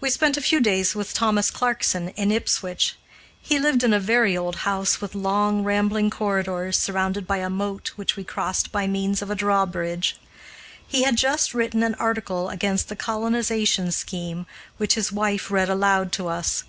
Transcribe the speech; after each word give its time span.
We 0.00 0.08
spent 0.08 0.36
a 0.36 0.40
few 0.40 0.60
days 0.60 0.94
with 0.94 1.14
Thomas 1.14 1.50
Clarkson, 1.50 2.10
in 2.10 2.30
Ipswich. 2.30 2.94
He 3.40 3.58
lived 3.58 3.82
in 3.82 3.92
a 3.92 3.98
very 3.98 4.36
old 4.36 4.54
house 4.62 5.00
with 5.00 5.16
long 5.16 5.64
rambling 5.64 6.10
corridors, 6.10 6.78
surrounded 6.78 7.26
by 7.26 7.38
a 7.38 7.50
moat, 7.50 7.88
which 7.96 8.14
we 8.14 8.22
crossed' 8.22 8.70
by 8.70 8.86
means 8.86 9.20
of 9.20 9.30
a 9.30 9.34
drawbridge. 9.34 10.16
He 10.86 11.02
had 11.02 11.16
just 11.16 11.54
written 11.54 11.82
an 11.82 11.96
article 11.96 12.50
against 12.50 12.88
the 12.88 12.94
colonization 12.94 13.90
scheme, 13.90 14.46
which 14.76 14.94
his 14.94 15.10
wife 15.10 15.50
read 15.50 15.68
aloud 15.68 16.12
to 16.12 16.28
us. 16.28 16.62